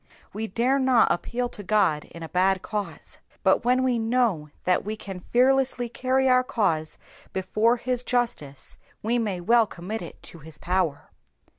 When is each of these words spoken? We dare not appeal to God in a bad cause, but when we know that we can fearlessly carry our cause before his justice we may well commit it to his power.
We 0.33 0.47
dare 0.47 0.79
not 0.79 1.11
appeal 1.11 1.47
to 1.49 1.61
God 1.61 2.05
in 2.05 2.23
a 2.23 2.29
bad 2.29 2.63
cause, 2.63 3.19
but 3.43 3.63
when 3.63 3.83
we 3.83 3.99
know 3.99 4.49
that 4.63 4.83
we 4.83 4.97
can 4.97 5.19
fearlessly 5.29 5.89
carry 5.89 6.27
our 6.27 6.43
cause 6.43 6.97
before 7.33 7.77
his 7.77 8.01
justice 8.01 8.79
we 9.03 9.19
may 9.19 9.39
well 9.41 9.67
commit 9.67 10.01
it 10.01 10.19
to 10.23 10.39
his 10.39 10.57
power. 10.57 11.11